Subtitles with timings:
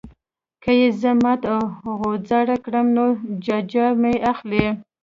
[0.63, 1.61] که یې زه مات او
[1.99, 3.05] غوځار کړم نو
[3.45, 4.65] ججه مه اخلئ.